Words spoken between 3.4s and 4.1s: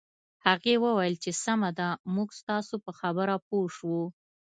پوه شوو